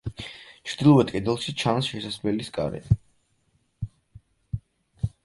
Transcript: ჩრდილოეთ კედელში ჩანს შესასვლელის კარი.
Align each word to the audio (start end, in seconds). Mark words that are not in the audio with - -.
ჩრდილოეთ 0.71 1.11
კედელში 1.15 1.53
ჩანს 1.63 1.89
შესასვლელის 1.89 2.49
კარი. 2.55 2.81